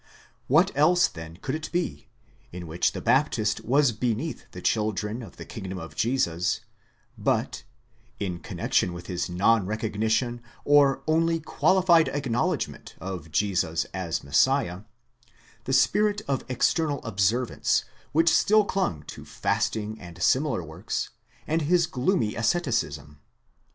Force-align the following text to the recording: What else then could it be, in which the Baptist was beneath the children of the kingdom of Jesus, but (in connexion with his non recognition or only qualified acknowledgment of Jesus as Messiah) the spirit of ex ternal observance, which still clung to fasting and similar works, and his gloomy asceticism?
What 0.47 0.71
else 0.73 1.07
then 1.07 1.37
could 1.37 1.53
it 1.53 1.71
be, 1.71 2.07
in 2.51 2.65
which 2.65 2.93
the 2.93 3.01
Baptist 3.03 3.63
was 3.63 3.91
beneath 3.91 4.49
the 4.49 4.59
children 4.59 5.21
of 5.21 5.37
the 5.37 5.45
kingdom 5.45 5.77
of 5.77 5.95
Jesus, 5.95 6.61
but 7.19 7.61
(in 8.19 8.39
connexion 8.39 8.93
with 8.93 9.05
his 9.05 9.29
non 9.29 9.67
recognition 9.67 10.41
or 10.65 11.03
only 11.05 11.39
qualified 11.39 12.07
acknowledgment 12.07 12.95
of 12.99 13.31
Jesus 13.31 13.85
as 13.93 14.23
Messiah) 14.23 14.81
the 15.65 15.71
spirit 15.73 16.23
of 16.27 16.45
ex 16.49 16.73
ternal 16.73 17.01
observance, 17.03 17.85
which 18.11 18.35
still 18.35 18.65
clung 18.65 19.03
to 19.03 19.23
fasting 19.23 19.99
and 20.01 20.19
similar 20.23 20.63
works, 20.63 21.11
and 21.45 21.61
his 21.61 21.85
gloomy 21.85 22.33
asceticism? 22.33 23.19